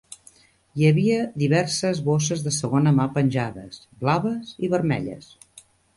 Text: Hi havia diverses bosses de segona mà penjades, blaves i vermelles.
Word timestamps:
Hi 0.79 0.87
havia 0.91 1.17
diverses 1.43 2.01
bosses 2.07 2.41
de 2.47 2.53
segona 2.57 2.95
mà 3.01 3.07
penjades, 3.19 3.79
blaves 4.05 4.55
i 4.65 4.71
vermelles. 4.77 5.29